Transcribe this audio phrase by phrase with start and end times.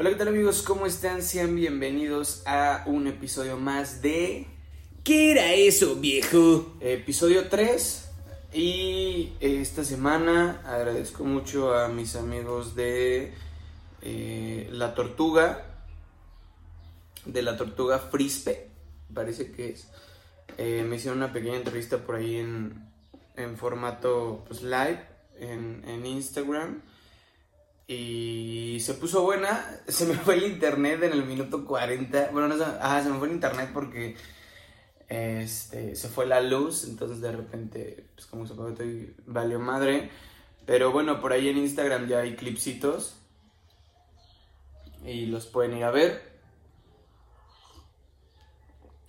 [0.00, 0.62] Hola, ¿qué tal amigos?
[0.62, 1.24] ¿Cómo están?
[1.24, 4.46] Sean bienvenidos a un episodio más de...
[5.02, 6.76] ¿Qué era eso, viejo?
[6.78, 8.08] Episodio 3.
[8.52, 13.32] Y esta semana agradezco mucho a mis amigos de
[14.02, 15.66] eh, La Tortuga,
[17.24, 18.68] de La Tortuga Frispe,
[19.12, 19.88] parece que es.
[20.58, 22.88] Eh, me hicieron una pequeña entrevista por ahí en,
[23.34, 25.04] en formato pues, live
[25.40, 26.82] en, en Instagram.
[27.88, 29.80] Y se puso buena.
[29.88, 32.28] Se me fue el internet en el minuto 40.
[32.32, 32.64] Bueno, no sé.
[32.80, 34.14] Ah, se me fue el internet porque
[35.08, 36.84] este, se fue la luz.
[36.84, 40.10] Entonces de repente, pues como se apagó todo y valió madre.
[40.66, 43.16] Pero bueno, por ahí en Instagram ya hay clipsitos.
[45.06, 46.28] Y los pueden ir a ver.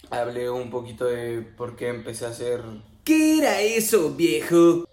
[0.09, 2.63] Hablé un poquito de por qué empecé a hacer.
[3.03, 4.87] ¿Qué era eso, viejo?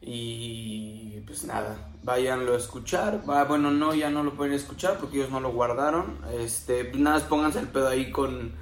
[0.00, 3.22] Y pues nada, váyanlo a escuchar.
[3.26, 6.18] Ah, bueno, no, ya no lo pueden escuchar porque ellos no lo guardaron.
[6.38, 8.52] Este, nada más pónganse el pedo ahí con,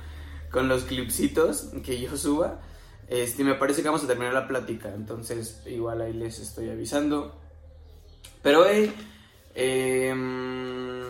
[0.50, 2.60] con los clipsitos que yo suba.
[3.08, 7.38] Este, me parece que vamos a terminar la plática, entonces igual ahí les estoy avisando.
[8.42, 8.94] Pero hey,
[9.54, 11.02] em,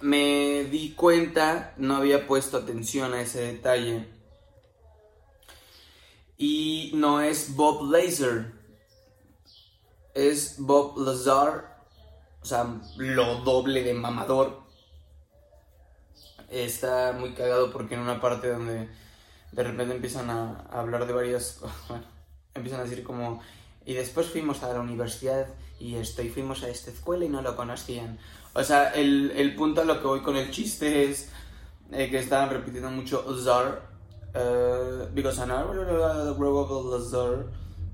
[0.00, 4.08] me di cuenta, no había puesto atención a ese detalle.
[6.38, 8.59] Y no es Bob Lazar,
[10.28, 11.78] es Bob Lazar,
[12.42, 14.60] o sea, lo doble de mamador.
[16.50, 18.88] Está muy cagado porque en una parte donde
[19.52, 22.04] de repente empiezan a, hablar de varias, bueno,
[22.54, 23.40] empiezan a decir como,
[23.84, 25.46] y después fuimos a la universidad
[25.78, 28.18] y esto, y fuimos a esta escuela y no lo conocían.
[28.52, 31.30] O sea, el, el punto a lo que voy con el chiste es
[31.92, 33.82] eh, que estaban repitiendo mucho Lazar
[34.34, 37.46] uh, because I never uh, grow up Lazar,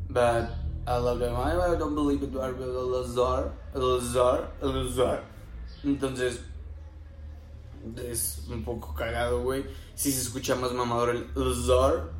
[0.08, 1.34] but I love them.
[1.34, 5.20] I, don't believe it Lazar, Lazar, Lazar.
[5.82, 6.40] Entonces,
[7.96, 9.64] es un poco cagado, güey.
[9.96, 12.10] Sí se escucha más mamador el Lazar,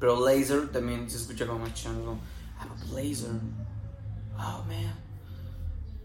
[0.00, 2.18] pero Laser también se escucha como más chango.
[2.60, 3.40] I'm a Blazer.
[4.38, 4.94] Oh, man.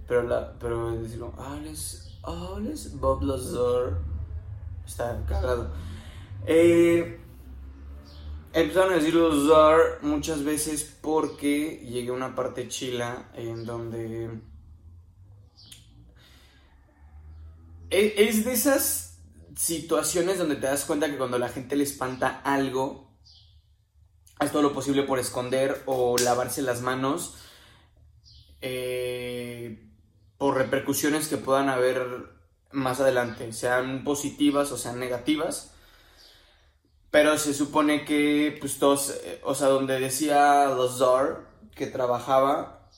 [0.08, 3.97] Pero, la, pero decirlo, Alex, Alex, Bob Lazar.
[4.86, 5.72] Está cagado.
[6.46, 7.22] Eh,
[8.53, 14.30] empezaron a decir los Zar muchas veces porque llegué a una parte chila en donde
[17.90, 19.19] e, es de esas
[19.56, 23.12] situaciones donde te das cuenta que cuando la gente le espanta algo,
[24.40, 27.35] hace todo lo posible por esconder o lavarse las manos
[28.62, 29.90] eh,
[30.38, 32.31] por repercusiones que puedan haber
[32.72, 35.72] más adelante, sean positivas o sean negativas.
[37.13, 42.90] Pero se supone que, pues todos, eh, o sea, donde decía Lazar que trabajaba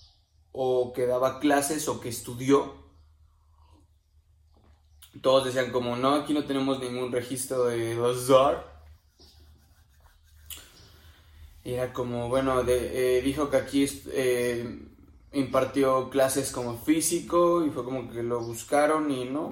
[0.53, 2.75] o que daba clases o que estudió,
[5.21, 8.85] todos decían como, no, aquí no tenemos ningún registro de Lazar.
[11.65, 14.79] Y era como, bueno, de, eh, dijo que aquí eh,
[15.33, 19.51] impartió clases como físico y fue como que lo buscaron y no,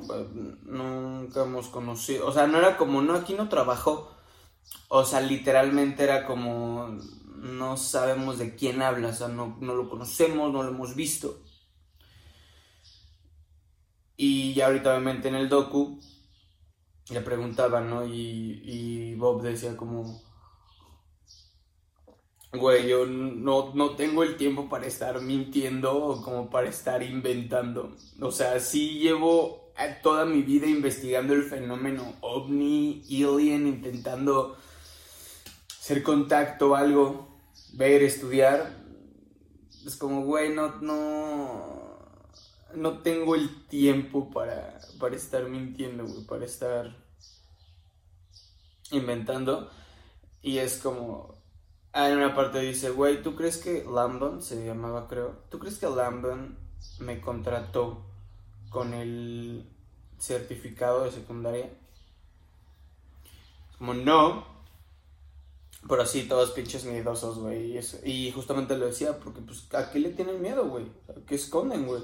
[0.64, 4.13] nunca hemos conocido, o sea, no era como, no, aquí no trabajó
[4.90, 7.00] o sea, literalmente era como,
[7.38, 11.42] no sabemos de quién habla, o sea, no, lo conocemos, no lo hemos visto.
[14.16, 16.00] Y ya ahorita obviamente en el docu
[17.10, 18.06] le preguntaban, ¿no?
[18.06, 20.22] Y, y Bob decía como,
[22.54, 27.96] güey, yo no, no tengo el tiempo para estar mintiendo o como para estar inventando.
[28.22, 29.63] O sea, sí llevo
[30.02, 34.58] toda mi vida investigando el fenómeno ovni, alien, intentando
[35.80, 37.28] hacer contacto, algo,
[37.74, 38.84] ver, estudiar,
[39.86, 42.30] es como, güey, no, no,
[42.74, 46.96] no tengo el tiempo para, para estar mintiendo, güey, para estar
[48.92, 49.70] inventando.
[50.42, 51.44] Y es como,
[51.92, 55.90] ah, una parte dice, güey, ¿tú crees que Lambon, se llamaba creo, ¿tú crees que
[55.90, 56.58] Lambon
[57.00, 58.13] me contrató
[58.74, 59.66] con el
[60.20, 61.70] certificado de secundaria?
[63.78, 64.46] Como no,
[65.88, 67.80] pero así, todos pinches miedosos, güey.
[68.06, 70.86] Y, justamente lo decía, porque pues, ¿a qué le tienen miedo, güey?
[71.10, 72.02] ¿A qué esconden, güey?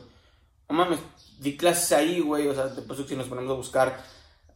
[0.70, 1.00] No mames,
[1.40, 2.48] di clases ahí, güey.
[2.48, 4.04] O sea, que si nos ponemos a buscar,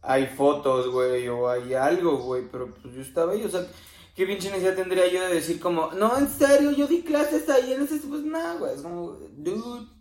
[0.02, 2.44] hay fotos, güey, o hay algo, güey.
[2.50, 3.66] Pero pues yo estaba ahí, o sea,
[4.14, 7.72] ¿qué pinche necesidad tendría yo de decir como, no, en serio, yo di clases ahí
[7.72, 8.74] en ese, pues nada, güey.
[8.74, 9.93] Es como, dude.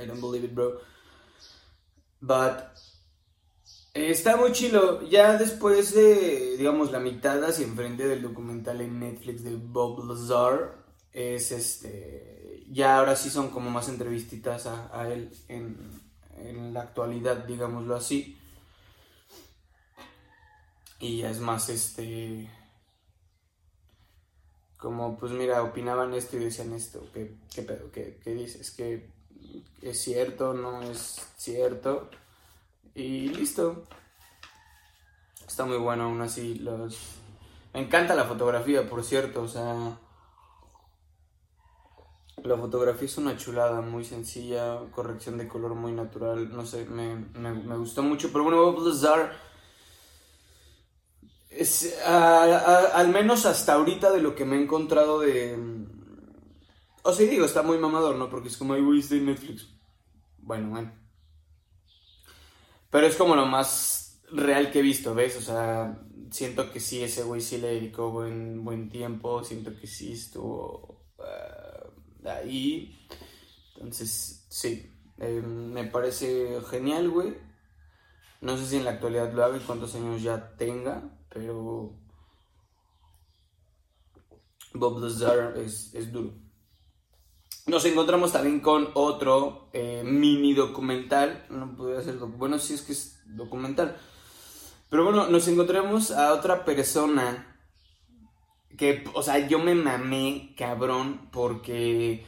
[0.00, 0.80] I don't believe it, bro.
[2.20, 2.72] But
[3.94, 5.02] Está muy chilo.
[5.08, 10.82] Ya después de, digamos, la mitad hacia enfrente del documental en Netflix de Bob Lazar,
[11.12, 12.64] es este.
[12.70, 18.38] ya ahora sí son como más entrevistitas a, él en, la actualidad, digámoslo así.
[20.98, 22.48] Y ya es más este
[24.78, 27.92] como pues mira, opinaban esto y decían esto, ¿qué, qué pedo?
[27.92, 28.72] ¿Qué, qué dices?
[28.72, 29.10] ¿Que
[29.80, 30.54] es cierto?
[30.54, 32.08] ¿No es cierto?
[32.94, 33.86] Y listo.
[35.46, 36.54] Está muy bueno aún así.
[36.56, 36.98] Los...
[37.74, 39.42] Me encanta la fotografía, por cierto.
[39.42, 39.98] O sea,
[42.44, 46.50] la fotografía es una chulada, muy sencilla, corrección de color muy natural.
[46.54, 48.30] No sé, me, me, gustó mucho.
[48.32, 49.32] Pero bueno, Bob Lazar
[51.50, 55.56] es, al menos hasta ahorita de lo que me he encontrado de...
[57.02, 58.30] O sea, digo, está muy mamador, ¿no?
[58.30, 59.68] Porque es como, ay, güey, está en Netflix.
[60.38, 60.92] Bueno, bueno.
[62.90, 65.36] Pero es como lo más real que he visto, ¿ves?
[65.36, 66.00] O sea,
[66.30, 71.06] siento que sí, ese güey sí le dedicó buen, buen tiempo, siento que sí estuvo
[71.18, 71.90] ah,
[72.38, 73.06] ahí.
[73.74, 77.36] Entonces, sí, eh, me parece genial, güey.
[78.40, 81.96] No sé si en la actualidad lo haga y cuántos años ya tenga, pero
[84.74, 86.41] Bob Lazar es, es duro.
[87.66, 91.46] Nos encontramos también con otro eh, mini documental.
[91.48, 93.96] No podría ser bueno, sí es que es documental.
[94.90, 97.56] Pero bueno, nos encontramos a otra persona
[98.76, 102.26] que, o sea, yo me mamé, cabrón, porque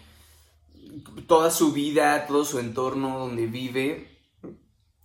[1.26, 4.14] toda su vida, todo su entorno donde vive,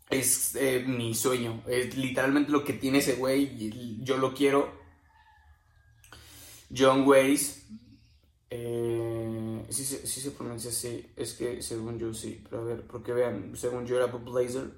[0.10, 1.64] es eh, mi sueño.
[1.68, 4.72] Es literalmente lo que tiene ese güey yo lo quiero.
[6.76, 7.66] John Weiss.
[8.52, 9.19] Eh,
[9.70, 11.12] sí, se- pronuncia así.
[11.16, 12.44] Es que según yo sí.
[12.50, 14.72] Pero a ver, porque vean, según yo era Bob Blazer.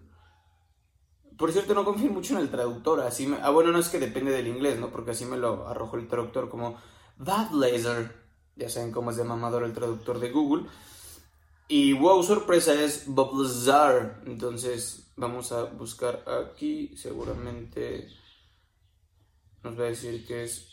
[1.37, 2.99] Por cierto, no confío mucho en el traductor.
[3.01, 4.91] Así ah, bueno, no es que depende del inglés, ¿no?
[4.91, 6.77] Porque así me lo arrojó el traductor como
[7.17, 8.15] Bob Blazer.
[8.55, 10.67] Ya saben cómo es de mamador el traductor de Google.
[11.67, 14.21] Y wow, sorpresa, es Bob Lazar.
[14.25, 16.95] Entonces vamos a buscar aquí.
[16.97, 18.07] Seguramente
[19.63, 20.67] nos va a decir que es.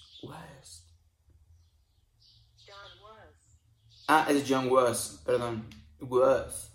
[4.10, 5.66] Ah, es John Was, perdón.
[6.00, 6.70] Was.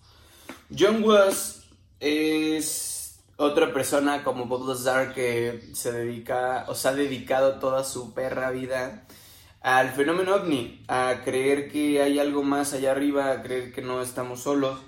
[0.69, 1.63] John Was
[2.00, 8.13] es otra persona como Bob Lazar que se dedica, o se ha dedicado toda su
[8.13, 9.07] perra vida
[9.62, 14.03] al fenómeno ovni, a creer que hay algo más allá arriba, a creer que no
[14.03, 14.79] estamos solos.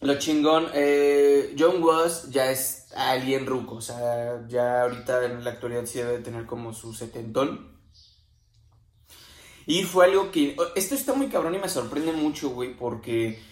[0.00, 5.50] Lo chingón, eh, John Was ya es alguien ruco, o sea, ya ahorita en la
[5.50, 7.73] actualidad sí debe tener como su setentón.
[9.66, 13.42] Y fue algo que, esto está muy cabrón y me sorprende mucho, güey, porque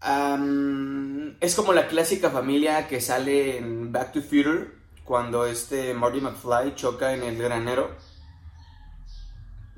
[0.00, 4.72] am, es como la clásica familia que sale en Back to Future
[5.04, 7.94] cuando este Marty McFly choca en el granero.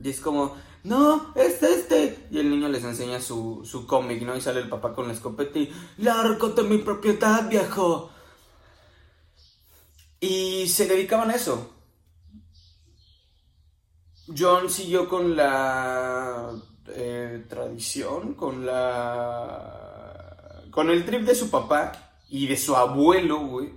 [0.03, 2.29] Y es como, no, este, este.
[2.31, 4.37] Y el niño les enseña su, su cómic, ¿no?
[4.37, 8.11] Y sale el papá con la escopeta y, lárgate de mi propiedad, viejo.
[10.21, 11.76] Y se dedicaban a eso.
[14.35, 16.53] John siguió con la
[16.89, 20.63] eh, tradición, con la...
[20.71, 21.93] con el trip de su papá
[22.29, 23.73] y de su abuelo, güey.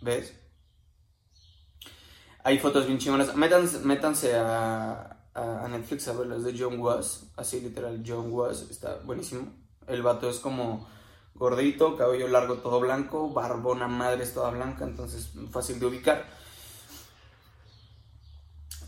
[0.00, 0.34] ¿Ves?
[2.42, 3.34] Hay fotos bien chingonas.
[3.36, 7.32] Métanse, métanse a, a, Netflix a ver las de John Was.
[7.36, 8.62] Así literal, John Was.
[8.70, 9.52] Está buenísimo.
[9.86, 10.88] El vato es como
[11.34, 16.39] gordito, cabello largo todo blanco, barbona madre es toda blanca, entonces fácil de ubicar.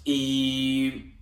[0.04, 1.16] Y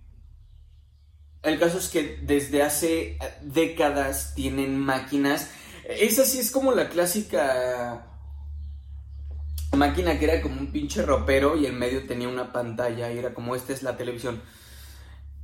[1.43, 5.49] el caso es que desde hace décadas tienen máquinas.
[5.87, 8.07] Esa sí es como la clásica
[9.75, 13.33] máquina que era como un pinche ropero y en medio tenía una pantalla y era
[13.33, 14.41] como esta es la televisión.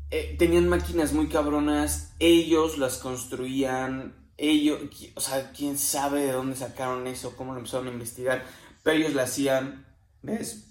[0.10, 4.80] Eh, tenían máquinas muy cabronas, ellos las construían, ellos,
[5.16, 8.46] o sea, quién sabe de dónde sacaron eso, cómo lo empezaron a investigar,
[8.84, 9.86] pero ellos la hacían,
[10.22, 10.66] ¿ves?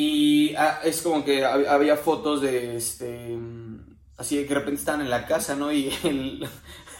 [0.00, 3.36] Y ah, es como que hab- había fotos de este.
[4.16, 5.72] Así de que de repente estaban en la casa, ¿no?
[5.72, 6.48] Y el,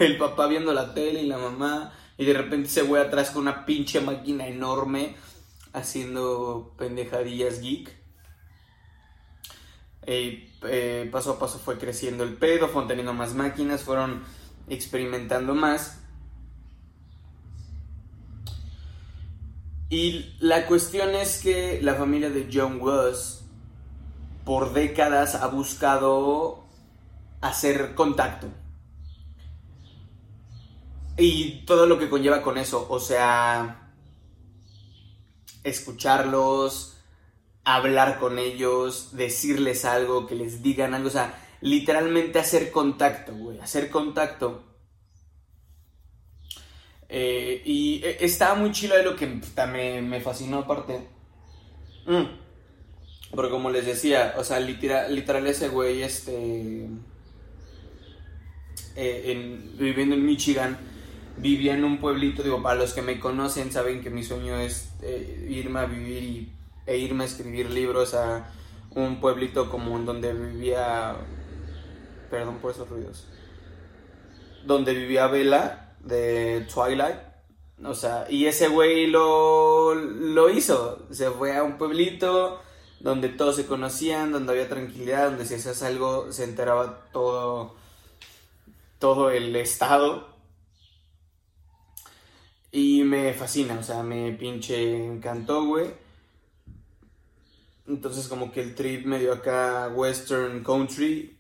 [0.01, 1.93] el papá viendo la tele y la mamá.
[2.17, 5.15] Y de repente ese güey atrás con una pinche máquina enorme
[5.73, 7.97] haciendo pendejadillas geek.
[10.05, 14.25] Y eh, paso a paso fue creciendo el pedo, fueron teniendo más máquinas, fueron
[14.69, 16.01] experimentando más.
[19.91, 23.45] Y la cuestión es que la familia de John Was
[24.45, 26.67] por décadas ha buscado
[27.41, 28.49] hacer contacto.
[31.17, 33.91] Y todo lo que conlleva con eso, o sea,
[35.65, 36.97] escucharlos,
[37.65, 43.59] hablar con ellos, decirles algo, que les digan algo, o sea, literalmente hacer contacto, güey,
[43.61, 44.65] hacer contacto.
[47.09, 51.07] Eh, y eh, estaba muy chido de lo que me, me fascinó aparte.
[52.07, 52.25] Mm.
[53.31, 56.89] Porque como les decía, o sea, literal, literal ese güey, este...
[59.01, 60.77] Eh, viviendo en Michigan,
[61.37, 64.93] vivía en un pueblito, digo, para los que me conocen saben que mi sueño es
[65.49, 66.49] irme a vivir
[66.85, 68.51] e irme a escribir libros a
[68.97, 71.15] un pueblito como en donde vivía,
[72.29, 73.29] perdón por esos ruidos,
[74.67, 77.19] donde vivía Bella de Twilight.
[77.85, 81.07] O sea, y ese güey lo, lo hizo.
[81.11, 82.61] Se fue a un pueblito
[83.01, 87.77] donde todos se conocían, donde había tranquilidad, donde si hacías algo se enteraba todo,
[88.99, 90.37] todo el estado.
[92.71, 95.95] Y me fascina, o sea, me pinche encantó, güey.
[97.87, 101.39] Entonces como que el trip medio acá western country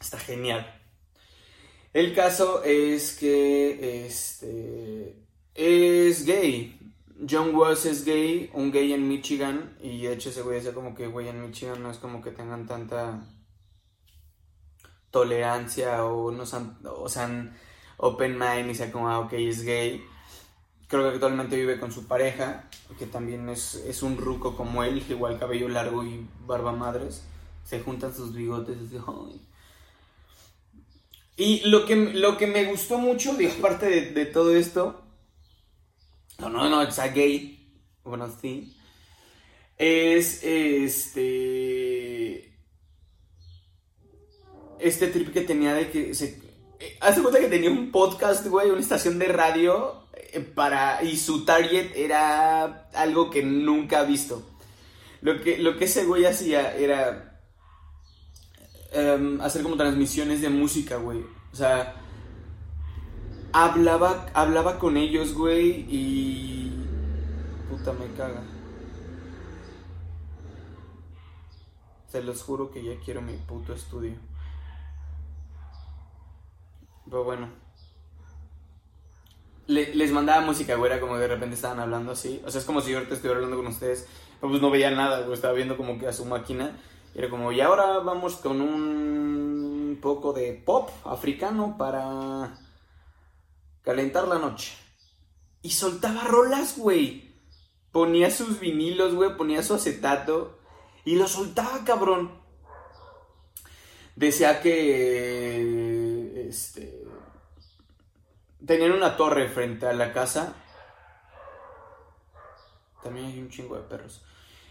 [0.00, 0.79] está genial.
[1.92, 5.16] El caso es que este
[5.54, 6.78] es gay.
[7.28, 10.94] John Was es gay, un gay en Michigan, y de hecho ese güey decía como
[10.94, 13.20] que güey en Michigan no es como que tengan tanta
[15.10, 17.56] tolerancia o no sean, o sean
[17.96, 20.02] open mind y sea como, ah, ok, es gay.
[20.88, 22.68] Creo que actualmente vive con su pareja,
[22.98, 27.24] que también es, es un ruco como él, igual cabello largo y barba madres.
[27.64, 29.40] Se juntan sus bigotes y ay.
[31.40, 35.02] Y lo que, lo que me gustó mucho, digo, aparte de, de todo esto,
[36.38, 38.76] no, no, no, es a gay, bueno, sí,
[39.78, 40.98] es este,
[44.80, 46.42] este trip que tenía de que se,
[47.00, 51.46] hace cuenta que tenía un podcast, güey, una estación de radio eh, para, y su
[51.46, 54.46] target era algo que nunca ha visto.
[55.22, 57.29] Lo que, lo que ese güey hacía era
[58.92, 61.24] em, hacer como transmisiones de música, güey.
[61.52, 61.94] O sea,
[63.52, 66.86] hablaba, hablaba con ellos, güey, y...
[67.68, 68.42] Puta, me caga.
[72.08, 74.16] Se los juro que ya quiero mi puto estudio.
[77.04, 77.48] Pero bueno.
[79.68, 82.42] les mandaba música, güey, era como de repente estaban hablando así.
[82.44, 84.08] O sea, es como si yo ahorita estuviera hablando con ustedes.
[84.40, 86.76] Pero pues no veía nada, güey, estaba viendo como que a su máquina.
[87.14, 92.58] Y era como, y ahora vamos con un poco de pop africano para
[93.82, 94.72] calentar la noche.
[95.62, 97.30] Y soltaba rolas, güey.
[97.92, 100.58] Ponía sus vinilos, güey, ponía su acetato
[101.04, 102.30] y lo soltaba, cabrón.
[104.14, 107.04] Decía que este
[108.64, 110.54] tenían una torre frente a la casa.
[113.02, 114.22] También hay un chingo de perros.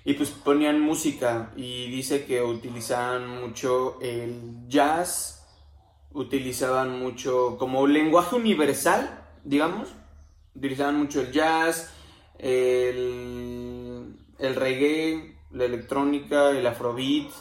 [0.05, 5.39] Y pues ponían música y dice que utilizaban mucho el jazz
[6.13, 9.89] utilizaban mucho como lenguaje universal, digamos,
[10.55, 11.93] utilizaban mucho el jazz,
[12.37, 17.31] el, el reggae, la electrónica, el afrobeat,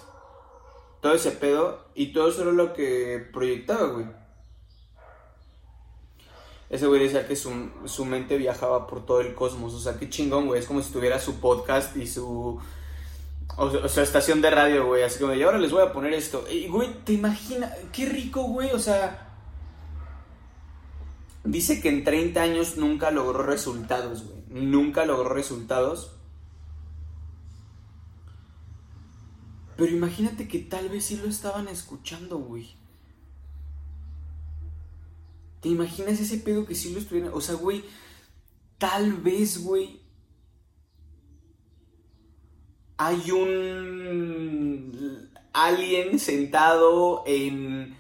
[1.01, 4.07] todo ese pedo, y todo eso era lo que proyectaba, güey.
[6.71, 10.11] Ese güey decía que su, su mente viajaba por todo el cosmos, o sea, qué
[10.11, 12.61] chingón, güey, es como si tuviera su podcast y su
[13.57, 16.45] o sea, estación de radio, güey, así como de, ahora les voy a poner esto.
[16.49, 17.73] Y, güey, ¿te imaginas?
[17.93, 19.25] Qué rico, güey, o sea...
[21.43, 24.65] Dice que en 30 años nunca logró resultados, güey.
[24.65, 26.13] Nunca logró resultados.
[29.77, 32.77] Pero imagínate que tal vez sí lo estaban escuchando, güey.
[35.61, 37.33] ¿Te imaginas ese pedo que sí lo estuvieran?
[37.35, 37.85] O sea, güey,
[38.79, 40.01] tal vez, güey,
[42.97, 47.97] hay un alien sentado en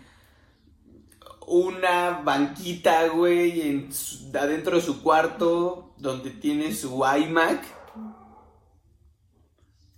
[1.47, 3.91] una banquita, güey, en
[4.35, 7.65] adentro de su cuarto, donde tiene su iMac,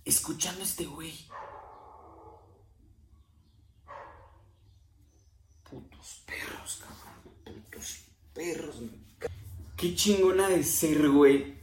[0.05, 1.13] escuchando a este güey.
[5.69, 8.05] Putos perros, cabrón, putos
[8.41, 8.75] perros.
[9.77, 11.55] Qué chingona de ser, güey.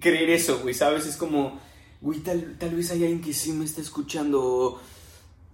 [0.00, 1.06] Creer eso, güey, ¿sabes?
[1.06, 1.60] Es como
[2.02, 4.80] güey, tal, vez hay alguien que sí me está escuchando.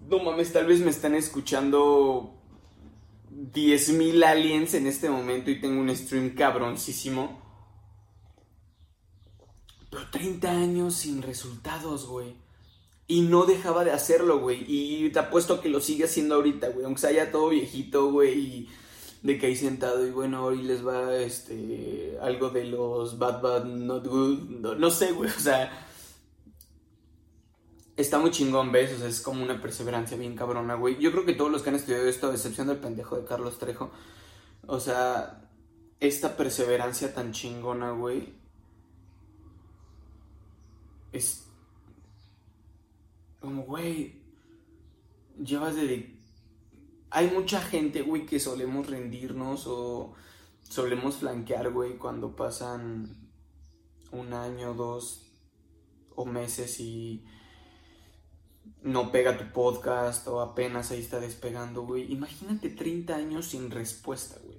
[0.08, 2.34] No mames, tal vez me están escuchando
[3.30, 7.42] 10.000 aliens en este momento y tengo un stream cabroncísimo.
[9.90, 12.34] Pero 30 años sin resultados, güey.
[13.06, 14.64] Y no dejaba de hacerlo, güey.
[14.66, 16.84] Y te apuesto que lo sigue haciendo ahorita, güey.
[16.84, 18.38] Aunque sea ya todo viejito, güey.
[18.38, 18.68] Y
[19.22, 23.64] de que ahí sentado y bueno, hoy les va este algo de los Bad Bad
[23.64, 24.38] Not Good.
[24.60, 25.30] No, no sé, güey.
[25.36, 25.86] O sea,
[27.96, 28.92] está muy chingón, ¿ves?
[28.94, 30.98] O sea, es como una perseverancia bien cabrona, güey.
[31.00, 33.58] Yo creo que todos los que han estudiado esto, a excepción del pendejo de Carlos
[33.58, 33.90] Trejo,
[34.66, 35.50] o sea,
[36.00, 38.34] esta perseverancia tan chingona, güey,
[41.12, 41.44] es
[43.40, 44.20] como, güey,
[45.42, 46.17] llevas de...
[47.10, 50.14] Hay mucha gente, güey, que solemos rendirnos o
[50.62, 53.30] solemos flanquear, güey, cuando pasan
[54.12, 55.24] un año, dos
[56.14, 57.24] o meses y
[58.82, 62.12] no pega tu podcast o apenas ahí está despegando, güey.
[62.12, 64.58] Imagínate 30 años sin respuesta, güey.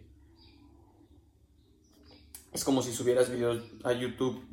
[2.51, 4.44] Es como si subieras videos a YouTube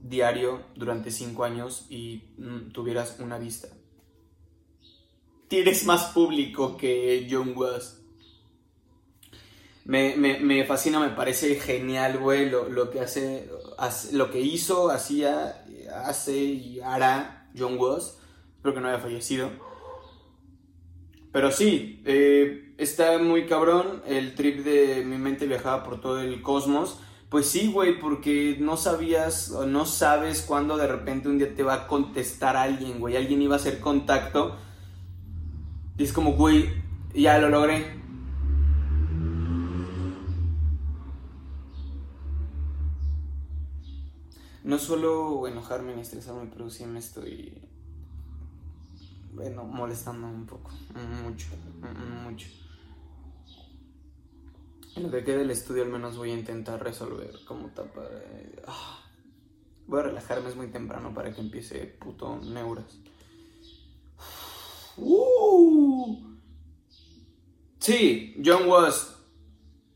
[0.00, 3.68] diario durante 5 años y mm, tuvieras una vista.
[5.52, 8.00] Tienes más público que John Was.
[9.84, 13.50] Me, me, fascina, me parece genial, güey, lo, lo, que hace,
[14.12, 15.62] lo que hizo, hacía,
[16.06, 18.18] hace y hará John Was.
[18.56, 19.50] Espero que no haya fallecido.
[21.32, 26.40] Pero sí, eh, está muy cabrón el trip de mi mente viajaba por todo el
[26.40, 26.98] cosmos.
[27.28, 31.62] Pues sí, güey, porque no sabías o no sabes cuándo de repente un día te
[31.62, 33.18] va a contestar alguien, güey.
[33.18, 34.56] Alguien iba a hacer contacto.
[36.02, 36.68] Y es como, güey,
[37.14, 37.86] ya lo logré.
[44.64, 47.56] No suelo enojarme ni estresarme, pero sí me estoy
[49.32, 50.72] bueno, molestando un poco,
[51.22, 51.46] mucho,
[52.24, 52.48] mucho.
[54.96, 58.60] En lo que quede del estudio al menos voy a intentar resolver como tapa de...
[58.66, 59.04] Ah,
[59.86, 62.98] voy a relajarme, es muy temprano para que empiece puto neuras.
[64.96, 66.18] Uh.
[67.82, 69.16] Sí, John was.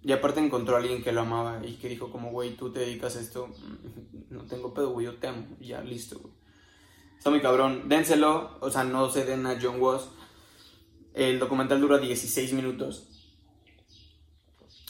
[0.02, 2.80] Y aparte encontró a alguien que lo amaba y que dijo como, güey, tú te
[2.80, 3.48] dedicas a esto,
[4.30, 5.46] no tengo pedo, güey, yo te amo.
[5.60, 6.34] Ya, listo, güey.
[7.16, 7.88] Está muy cabrón.
[7.88, 10.08] Dénselo, o sea, no se den a John Was.
[11.14, 13.06] El documental dura 16 minutos.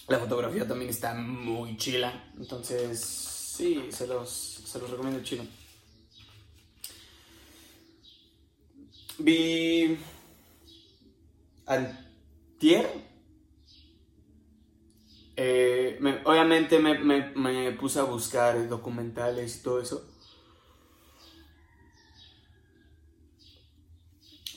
[0.08, 2.30] La fotografía también está muy chila.
[2.38, 5.44] Entonces, sí, se los, se los recomiendo chino.
[9.18, 9.98] Vi.
[12.56, 12.88] Antier.
[15.36, 20.08] Eh, obviamente me, puse a buscar documentales y todo eso.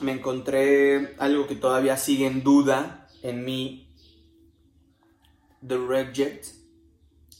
[0.00, 3.94] me encontré algo que todavía sigue en duda en mí.
[5.66, 6.46] The Reject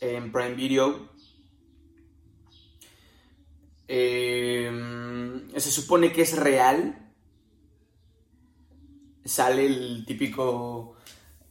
[0.03, 1.09] en Prime Video.
[3.89, 7.00] Em, se supone que es real.
[9.31, 10.97] Sale el típico.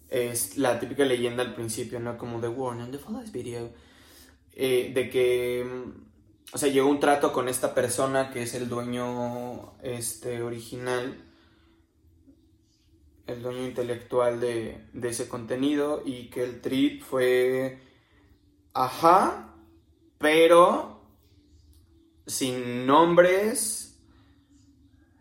[0.10, 2.18] Es la típica leyenda al principio, ¿no?
[2.18, 3.72] Como The Warning, the Follows Video.
[4.54, 5.66] Eh, de que
[6.52, 11.24] o sea, llegó un trato con esta persona que es el dueño este, original,
[13.28, 17.80] el dueño intelectual de, ese contenido y que el trip fue,
[18.74, 19.54] ajá,
[20.18, 21.02] pero
[22.26, 24.00] sin nombres,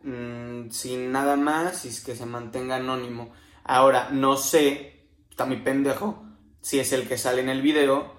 [0.03, 0.38] mm,
[0.71, 3.33] sin nada más y que se mantenga anónimo.
[3.65, 6.25] Ahora, no sé, está mi pendejo,
[6.61, 8.13] si es el que sale en el video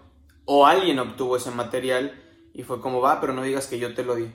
[0.45, 4.03] o alguien obtuvo ese material y fue como, va, pero no digas que yo te
[4.03, 4.31] lo di.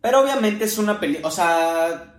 [0.00, 2.18] Pero obviamente es una película, o sea,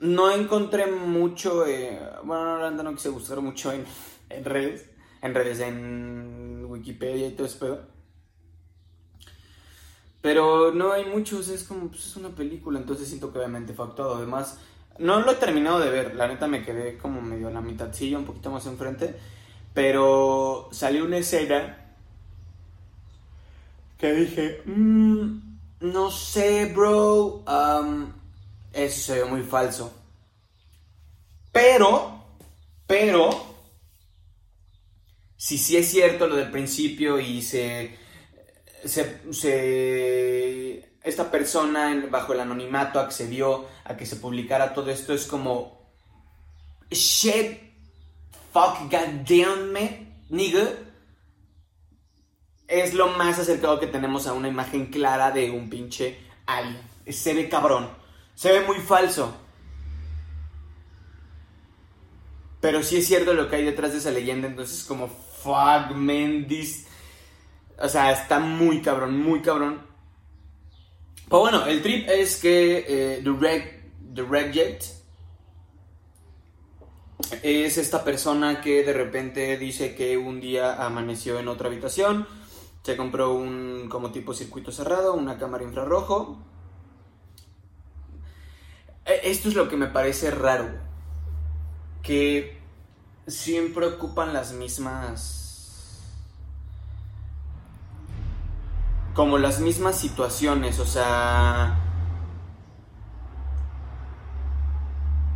[0.00, 3.84] no encontré mucho, eh, bueno, la no quise buscar mucho en,
[4.30, 4.90] en, redes,
[5.22, 7.93] en redes, en Wikipedia y todo eso, pero
[10.32, 14.16] no hay muchos, es como, pues es una película, entonces siento que obviamente fue actuado.
[14.16, 14.58] Además,
[14.98, 18.18] no lo he terminado de ver, la neta me quedé como medio a la mitadcilla,
[18.18, 19.14] un poquito más enfrente.
[19.74, 21.78] Pero salió una escena
[23.98, 25.38] que dije, mm,
[25.80, 28.12] no sé, bro, um,
[28.72, 29.92] eso se ve muy falso.
[31.52, 32.24] Pero,
[32.86, 33.30] pero,
[35.36, 37.98] si sí es cierto lo del principio y se,
[38.84, 39.20] se,
[41.02, 45.90] esta persona bajo el anonimato accedió a que se publicara todo esto, es como,
[46.90, 47.60] shit,
[48.52, 50.68] fuck goddamn me, nigga,
[52.68, 56.80] es lo más acercado que tenemos a una imagen clara de un pinche alien.
[57.08, 57.88] Se ve cabrón.
[58.34, 59.34] Se ve muy falso.
[62.60, 64.48] Pero sí es cierto lo que hay detrás de esa leyenda.
[64.48, 66.86] Entonces, como, fuck, man, this.
[67.80, 69.82] O sea, está muy cabrón, muy cabrón.
[71.28, 74.84] Pero bueno, el trip es que eh, The, Regjet
[77.42, 82.26] es esta persona que de repente dice que un día amaneció en otra habitación
[82.84, 86.38] Se compró un como tipo circuito cerrado, una cámara infrarrojo.
[89.06, 90.68] E- Esto es lo que me parece raro.
[92.02, 92.58] Que
[93.26, 95.43] siempre ocupan las mismas...
[99.14, 101.80] Como las mismas situaciones, o sea...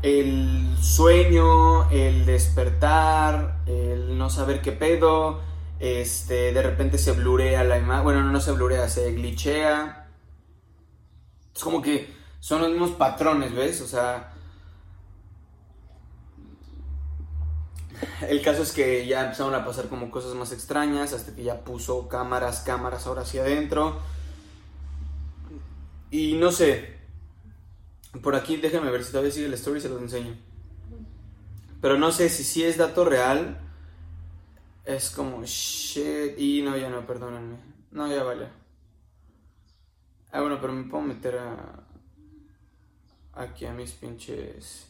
[0.02, 5.40] El sueño, el despertar, el no saber qué pedo,
[5.80, 10.08] este, de repente se blurea la imagen, bueno, no, no se blurea, se glitchea.
[11.54, 13.80] Es como que son los mismos patrones, ¿ves?
[13.80, 14.32] O sea,
[18.28, 21.64] el caso es que ya empezaron a pasar como cosas más extrañas, hasta que ya
[21.64, 24.00] puso cámaras, cámaras ahora hacia adentro.
[26.10, 26.96] Y no sé,
[28.22, 30.36] por aquí déjenme ver si todavía sigue la story, se los enseño.
[31.80, 33.58] Pero no sé si sí es dato real.
[34.84, 36.38] Es como shit.
[36.38, 37.58] Y no, ya no, perdónenme.
[37.90, 38.48] No, ya vale.
[40.32, 41.84] Ah, bueno, pero me puedo meter a.
[43.34, 44.87] Aquí a mis pinches.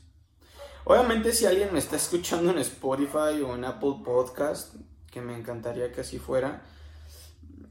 [0.84, 4.74] Obviamente, si alguien me está escuchando en Spotify o en Apple Podcast,
[5.10, 6.62] que me encantaría que así fuera,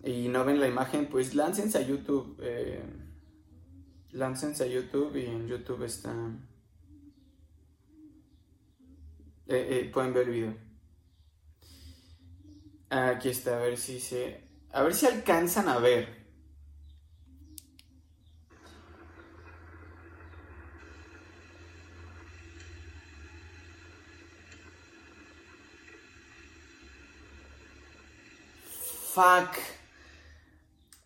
[0.03, 2.37] y no ven la imagen, pues láncense a YouTube.
[2.41, 2.83] Eh,
[4.11, 6.13] láncense a YouTube y en YouTube está.
[9.47, 10.55] Eh, eh, pueden ver el video.
[12.89, 14.47] Aquí está, a ver si se.
[14.71, 16.16] A ver si alcanzan a ver.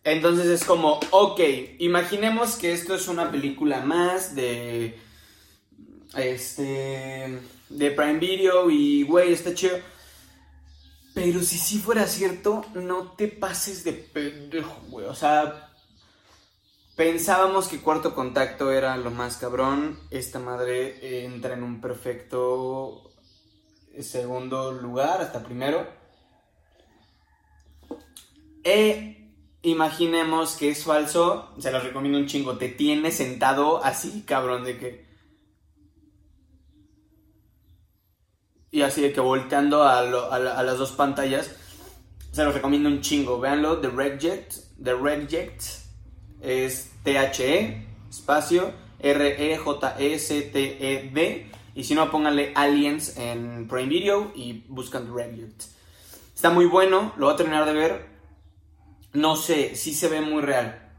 [0.04, 1.40] Entonces es como, ok,
[1.78, 4.98] imaginemos que esto es una película más de.
[6.16, 7.40] Este.
[7.68, 9.78] De Prime Video y, güey, está chido.
[11.14, 14.76] Pero si sí fuera cierto, no te pases de pendejo.
[15.08, 15.70] O sea,
[16.96, 19.98] pensábamos que Cuarto Contacto era lo más cabrón.
[20.10, 23.10] Esta madre entra en un perfecto
[24.00, 26.01] segundo lugar, hasta primero.
[28.64, 29.30] E
[29.62, 32.56] imaginemos que es falso, se los recomiendo un chingo.
[32.56, 35.04] Te tiene sentado así, cabrón, de que.
[38.70, 41.56] Y así de que volteando a, las dos pantallas.
[42.32, 43.40] Se los recomiendo un chingo.
[43.40, 44.54] Véanlo, The Reject.
[44.82, 45.62] The Reject
[46.40, 49.62] es T-H-E, espacio, R-E-J-E-C-T-E-D.
[51.74, 55.64] Y si no, pónganle Aliens en Prime Video y buscan The Reject.
[56.34, 58.11] Está muy bueno, lo voy a terminar de ver.
[59.12, 60.90] No sé, sí se ve muy real.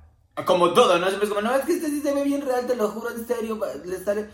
[0.45, 1.07] Como todo, ¿no?
[1.07, 3.09] Siempre es como, no, es que este sí se ve bien real, te lo juro,
[3.11, 3.59] en serio.
[3.85, 4.29] estaré-".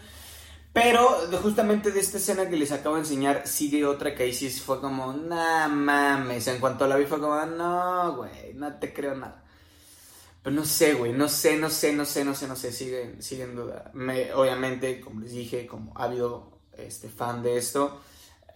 [0.71, 1.07] Pero
[1.41, 4.79] justamente de esta escena que les acabo de enseñar, sigue otra que ahí sí fue
[4.79, 6.47] como, nah mames.
[6.47, 9.43] En cuanto la vi fue como, no, güey, no te creo nada.
[10.43, 13.15] Pero no sé, güey, no sé, no sé, no sé, no sé, no sé, sigue,
[13.21, 13.91] sigue en duda.
[13.93, 17.99] Me, obviamente, como les dije, como ha habido este fan de esto,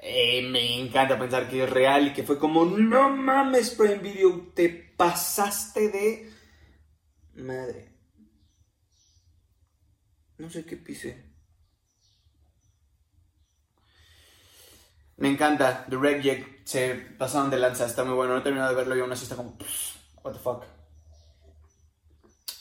[0.06, 4.52] eh, me encanta pensar que es real y que fue como, no mames, Prime Video,
[4.54, 6.34] te pasaste de
[7.36, 7.90] madre.
[10.38, 11.24] No sé qué pisé.
[15.16, 18.72] Me encanta, The Red Jack se pasaron de lanza, está muy bueno, no he terminado
[18.72, 19.58] de verlo y aún así está como,
[20.22, 20.66] what the fuck.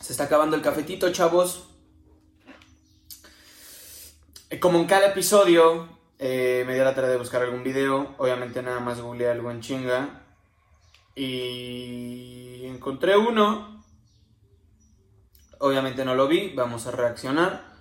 [0.01, 1.69] Se está acabando el cafetito, chavos.
[4.49, 8.15] Eh, Como en cada episodio, eh, me dio la tarea de buscar algún video.
[8.17, 10.23] Obviamente nada más googleé algo en chinga.
[11.17, 13.83] Y encontré uno.
[15.59, 17.75] Obviamente no lo vi, vamos a reaccionar.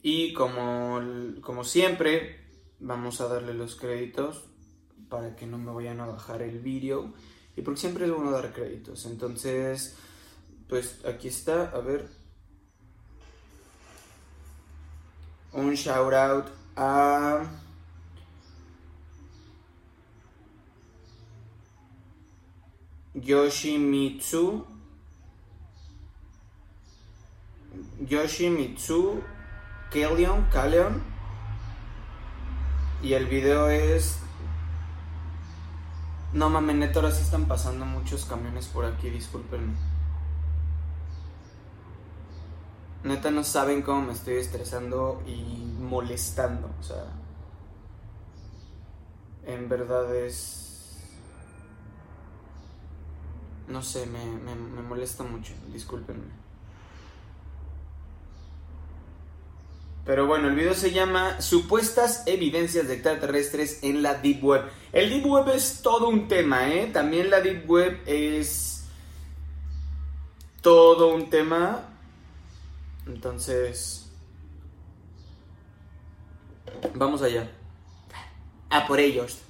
[0.00, 0.98] Y como,
[1.42, 2.40] como siempre,
[2.80, 4.46] vamos a darle los créditos
[5.10, 7.12] para que no me vayan a bajar el vídeo.
[7.54, 9.04] Y porque siempre es bueno dar créditos.
[9.04, 9.94] Entonces,
[10.70, 12.08] pues aquí está, a ver.
[15.52, 17.44] Un shout out a.
[23.14, 24.64] Yoshimitsu.
[28.08, 29.22] Yoshimitsu
[29.90, 31.02] Kaleon, Kaleon.
[33.02, 34.18] Y el video es.
[36.32, 39.91] No mames, neta, ahora sí están pasando muchos camiones por aquí, discúlpenme.
[43.04, 45.42] Neta, no saben cómo me estoy estresando y
[45.80, 47.04] molestando, o sea.
[49.44, 50.98] En verdad es.
[53.66, 56.42] No sé, me, me, me molesta mucho, discúlpenme.
[60.04, 64.62] Pero bueno, el video se llama Supuestas evidencias de extraterrestres en la Deep Web.
[64.92, 66.90] El Deep Web es todo un tema, ¿eh?
[66.92, 68.84] También la Deep Web es
[70.60, 71.91] todo un tema.
[73.06, 74.08] Entonces...
[76.94, 77.50] Vamos allá.
[78.70, 79.42] A por ellos.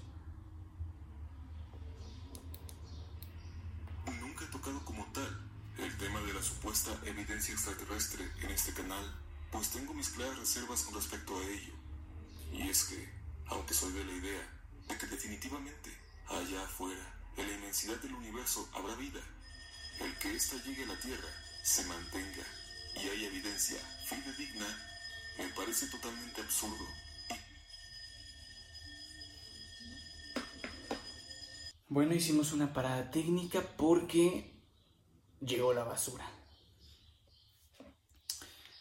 [4.21, 5.41] Nunca he tocado como tal
[5.79, 9.05] el tema de la supuesta evidencia extraterrestre en este canal,
[9.51, 11.75] pues tengo mis claras reservas con respecto a ello.
[12.53, 13.09] Y es que,
[13.47, 14.49] aunque soy de la idea
[14.89, 15.91] de que definitivamente
[16.29, 19.21] allá afuera, en la inmensidad del universo, habrá vida,
[20.01, 21.29] el que ésta llegue a la Tierra,
[21.63, 22.45] se mantenga
[22.97, 24.67] y hay evidencia fidedigna,
[25.39, 26.87] me parece totalmente absurdo
[31.95, 34.51] Bueno, hicimos una parada técnica porque
[35.43, 36.27] llegó la basura.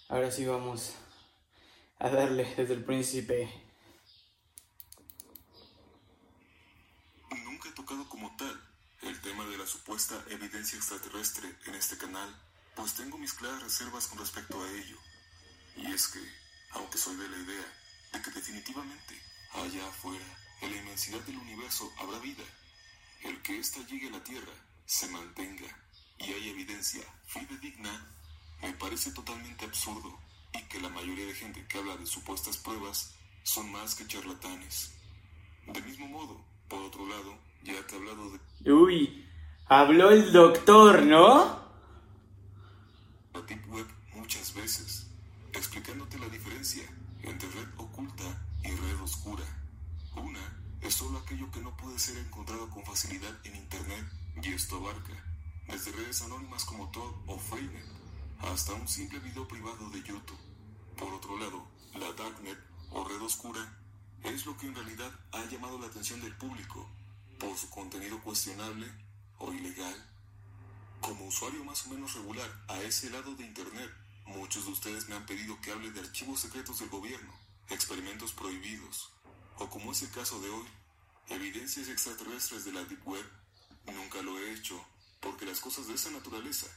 [0.07, 0.93] Ahora sí vamos
[1.99, 3.51] a darle desde el príncipe.
[7.43, 8.57] Nunca he tocado como tal
[9.01, 12.33] el tema de la supuesta evidencia extraterrestre en este canal,
[12.81, 14.97] pues tengo mis claras reservas con respecto a ello.
[15.77, 16.19] Y es que,
[16.71, 17.73] aunque soy de la idea
[18.11, 19.21] de que definitivamente
[19.53, 20.25] allá afuera,
[20.61, 22.43] en la inmensidad del universo, habrá vida,
[23.23, 24.51] el que ésta llegue a la Tierra,
[24.87, 25.67] se mantenga
[26.17, 28.03] y hay evidencia fidedigna,
[28.63, 30.19] me parece totalmente absurdo
[30.51, 33.13] y que la mayoría de gente que habla de supuestas pruebas
[33.43, 34.91] son más que charlatanes.
[35.67, 38.73] De mismo modo, por otro lado, ya te he hablado de...
[38.73, 39.29] Uy,
[39.67, 41.60] habló el doctor, ¿no?
[43.41, 45.07] La Deep Web muchas veces,
[45.53, 46.83] explicándote la diferencia
[47.23, 48.23] entre red oculta
[48.63, 49.43] y red oscura.
[50.15, 54.05] Una es solo aquello que no puede ser encontrado con facilidad en Internet
[54.43, 55.13] y esto abarca
[55.67, 57.85] desde redes anónimas como Tor o Freenet
[58.41, 60.39] hasta un simple video privado de YouTube.
[60.95, 62.59] Por otro lado, la Darknet
[62.91, 63.75] o red oscura
[64.23, 66.87] es lo que en realidad ha llamado la atención del público
[67.39, 68.85] por su contenido cuestionable
[69.39, 70.10] o ilegal.
[71.01, 73.91] Como usuario más o menos regular a ese lado de Internet,
[74.25, 77.33] muchos de ustedes me han pedido que hable de archivos secretos del gobierno,
[77.69, 79.09] experimentos prohibidos,
[79.57, 80.67] o como es el caso de hoy,
[81.29, 83.25] evidencias extraterrestres de la Deep Web,
[83.87, 84.79] nunca lo he hecho,
[85.19, 86.67] porque las cosas de esa naturaleza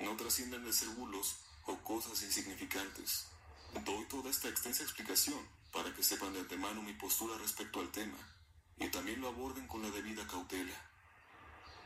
[0.00, 1.36] no trascienden de ser bulos
[1.66, 3.26] o cosas insignificantes.
[3.84, 5.38] Doy toda esta extensa explicación
[5.72, 8.18] para que sepan de antemano mi postura respecto al tema
[8.80, 10.74] y también lo aborden con la debida cautela.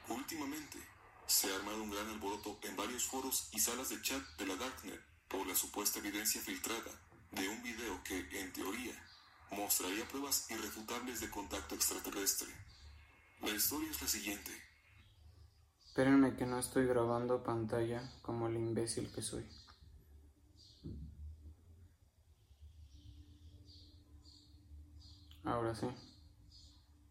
[0.09, 0.79] Últimamente,
[1.27, 4.57] se ha armado un gran alboroto en varios foros y salas de chat de la
[4.57, 6.91] Darknet por la supuesta evidencia filtrada
[7.31, 8.95] de un video que, en teoría,
[9.51, 12.53] mostraría pruebas irrefutables de contacto extraterrestre.
[13.41, 14.51] La historia es la siguiente.
[15.87, 19.47] Espérenme que no estoy grabando pantalla como el imbécil que soy.
[25.45, 25.87] Ahora sí.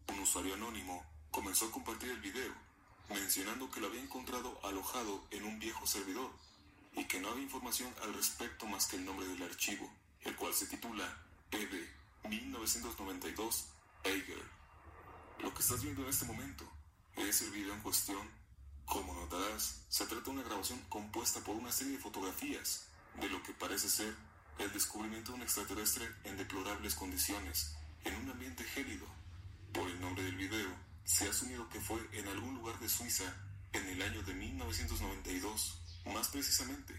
[0.08, 2.52] Un usuario anónimo comenzó a compartir el video,
[3.12, 6.30] mencionando que lo había encontrado alojado en un viejo servidor
[6.94, 9.90] y que no había información al respecto más que el nombre del archivo,
[10.22, 11.04] el cual se titula
[11.50, 11.86] ED
[12.28, 13.66] 1992
[14.04, 14.42] Eiger.
[15.40, 16.64] Lo que estás viendo en este momento
[17.16, 18.28] es el video en cuestión.
[18.84, 22.86] Como notarás, se trata de una grabación compuesta por una serie de fotografías
[23.20, 24.14] de lo que parece ser
[24.58, 29.06] el descubrimiento de un extraterrestre en deplorables condiciones, en un ambiente gélido.
[29.72, 30.70] Por el nombre del video,
[31.04, 33.24] se ha asumido que fue en algún lugar de Suiza
[33.72, 36.94] en el año de 1992, más precisamente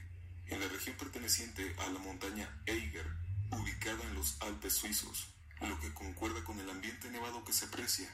[0.48, 3.08] en la región perteneciente a la montaña Eiger,
[3.52, 5.28] ubicada en los Alpes suizos,
[5.62, 8.10] lo que concuerda con el ambiente nevado que se aprecia.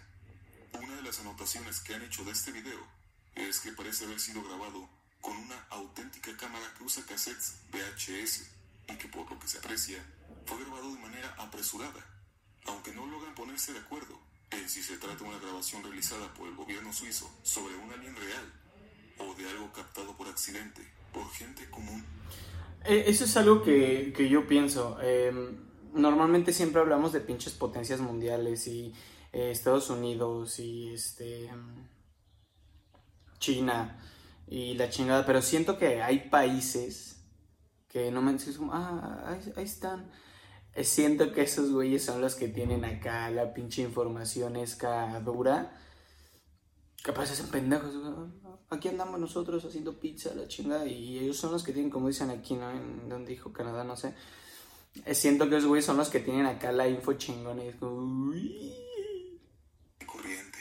[0.74, 2.86] Una de las anotaciones que han hecho de este video
[3.36, 4.90] es que parece haber sido grabado
[5.22, 8.52] con una auténtica cámara que usa cassettes VHS
[8.88, 10.04] y que por lo que se aprecia
[10.46, 12.06] fue grabado de manera apresurada,
[12.66, 16.48] aunque no logran ponerse de acuerdo en si se trata de una grabación realizada por
[16.48, 18.54] el gobierno suizo sobre un alien real
[19.20, 20.82] o de algo captado por accidente
[21.14, 22.04] por gente común.
[22.86, 24.98] Eh, Eso es algo que, que yo pienso.
[25.02, 25.32] Eh,
[25.94, 28.94] normalmente siempre hablamos de pinches potencias mundiales y
[29.34, 31.50] eh, Estados Unidos y este
[33.40, 33.98] China
[34.48, 37.22] y la chingada, pero siento que hay países
[37.88, 40.10] que no me dicen ah, ahí, ahí están.
[40.84, 45.78] Siento que esos güeyes son los que tienen acá la pinche información esca dura.
[47.04, 47.94] Capaz hacen pendejos.
[48.70, 50.86] Aquí andamos nosotros haciendo pizza, la chingada.
[50.86, 52.70] Y ellos son los que tienen, como dicen aquí, ¿no?
[52.72, 54.14] En donde dijo Canadá, no sé.
[55.06, 57.64] Eh, Siento que esos güeyes son los que tienen acá la info chingona.
[57.64, 57.96] Y es como,
[58.30, 58.76] uy.
[60.06, 60.60] corriente.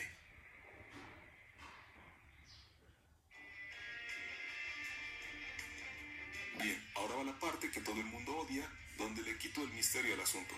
[6.62, 10.14] Bien, ahora va la parte que todo el mundo odia, donde le quito el misterio
[10.14, 10.54] al asunto.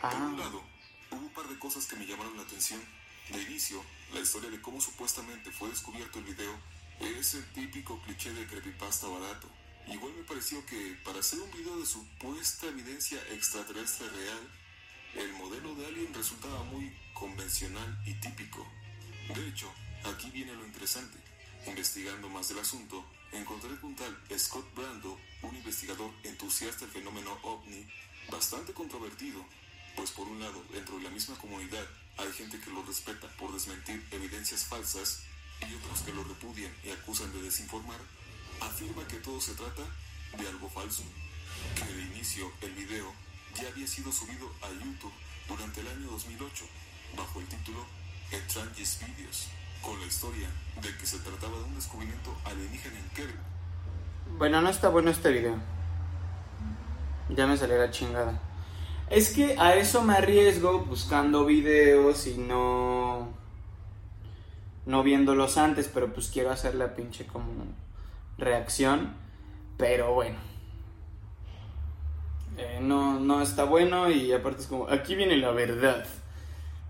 [0.00, 0.10] Ah.
[0.10, 0.64] Por un lado,
[1.10, 2.80] hubo un par de cosas que me llamaron la atención.
[3.30, 6.56] De inicio, la historia de cómo supuestamente fue descubierto el video
[7.00, 9.48] es el típico cliché de creepypasta barato.
[9.86, 14.50] Igual me pareció que para hacer un video de supuesta evidencia extraterrestre real,
[15.14, 18.66] el modelo de Alien resultaba muy convencional y típico.
[19.34, 19.72] De hecho,
[20.04, 21.18] aquí viene lo interesante.
[21.66, 27.38] Investigando más del asunto, encontré que un tal Scott Brando, un investigador entusiasta del fenómeno
[27.42, 27.86] ovni,
[28.30, 29.44] bastante controvertido,
[29.94, 31.86] pues por un lado, dentro de la misma comunidad,
[32.18, 35.22] hay gente que lo respeta por desmentir evidencias falsas
[35.68, 38.00] y otros que lo repudian y acusan de desinformar,
[38.60, 39.82] afirma que todo se trata
[40.38, 41.02] de algo falso.
[41.74, 43.12] Que de inicio el video
[43.54, 45.12] ya había sido subido a YouTube
[45.48, 46.64] durante el año 2008
[47.16, 47.86] bajo el título
[48.30, 49.48] Strangest Videos,
[49.82, 50.48] con la historia
[50.82, 53.34] de que se trataba de un descubrimiento alienígena en Kerry.
[54.38, 55.54] Bueno, no está bueno este video.
[57.30, 58.40] Ya me salió la chingada.
[59.08, 63.28] Es que a eso me arriesgo buscando videos y no.
[64.84, 67.64] No viéndolos antes, pero pues quiero hacer la pinche como
[68.36, 69.14] reacción.
[69.76, 70.38] Pero bueno.
[72.58, 74.88] Eh, no, no está bueno y aparte es como.
[74.88, 76.04] Aquí viene la verdad.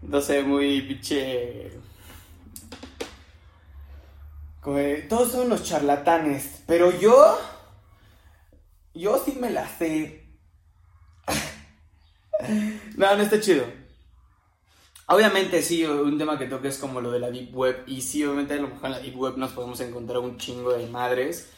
[0.03, 1.73] No sé, muy pinche.
[5.09, 7.39] Todos son unos charlatanes, pero yo.
[8.95, 10.27] Yo sí me la sé.
[12.97, 13.65] no, no está chido.
[15.07, 17.85] Obviamente sí, un tema que toca es como lo de la Deep Web.
[17.87, 20.73] Y sí, obviamente a lo mejor en la Deep Web nos podemos encontrar un chingo
[20.73, 21.51] de madres.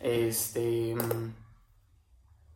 [0.00, 0.96] Este.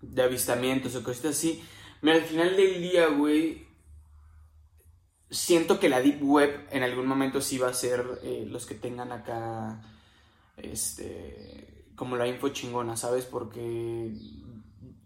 [0.01, 1.63] De avistamientos o cositas así.
[2.03, 3.64] Mira, al final del día, güey.
[5.35, 8.77] Siento que la Deep Web en algún momento sí va a ser eh, los que
[8.77, 9.83] tengan acá.
[10.57, 11.85] Este.
[11.97, 13.25] Como la info chingona, ¿sabes?
[13.25, 14.13] Porque.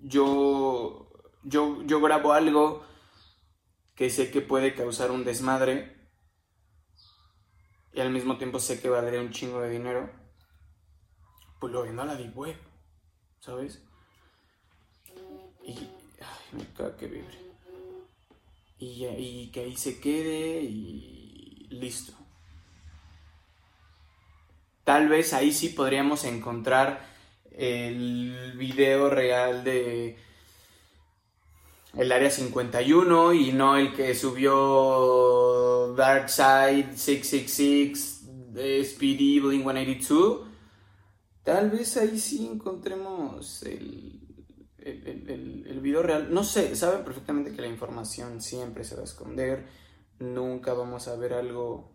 [0.02, 1.10] Yo.
[1.44, 2.84] Yo, yo grabo algo
[3.94, 5.96] que sé que puede causar un desmadre
[7.92, 10.08] y al mismo tiempo sé que valdría un chingo de dinero,
[11.58, 12.56] pues lo vendo a la Deep Web,
[13.40, 13.82] ¿sabes?
[15.64, 15.88] Y ay,
[16.52, 17.47] me caga que vibre.
[18.78, 22.12] Y, y que ahí se quede y listo.
[24.84, 27.06] Tal vez ahí sí podríamos encontrar
[27.52, 30.16] el video real de
[31.94, 40.46] el área 51 y no el que subió Darkside 666 de Speedy Blink 182.
[41.42, 44.27] Tal vez ahí sí encontremos el,
[44.90, 46.32] el, video real.
[46.32, 49.66] No sé, saben perfectamente que la información siempre se va a esconder.
[50.18, 51.92] Nunca vamos a ver algo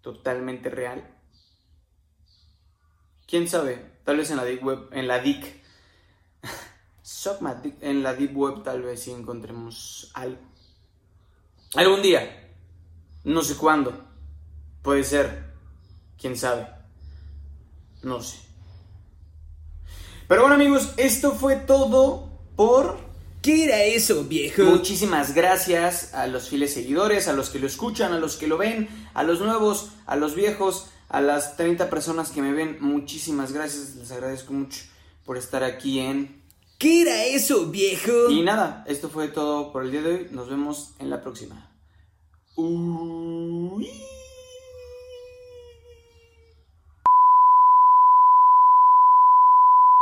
[0.00, 1.16] totalmente real.
[3.26, 4.00] ¿Quién sabe?
[4.04, 5.60] Tal vez en la Deep Web, en la DIC.
[7.80, 10.40] En la Deep Web tal vez sí encontremos algo.
[11.74, 12.50] Algún día.
[13.24, 13.92] No sé cuándo.
[14.82, 15.52] Puede ser.
[16.18, 16.66] Quién sabe.
[18.02, 18.49] No sé.
[20.30, 22.98] Pero bueno amigos, esto fue todo por...
[23.42, 24.62] ¿Qué era eso, viejo?
[24.62, 28.56] Muchísimas gracias a los fieles seguidores, a los que lo escuchan, a los que lo
[28.56, 32.76] ven, a los nuevos, a los viejos, a las 30 personas que me ven.
[32.78, 34.84] Muchísimas gracias, les agradezco mucho
[35.24, 36.44] por estar aquí en...
[36.78, 38.30] ¿Qué era eso, viejo?
[38.30, 40.28] Y nada, esto fue todo por el día de hoy.
[40.30, 41.76] Nos vemos en la próxima.
[42.54, 43.90] Uy.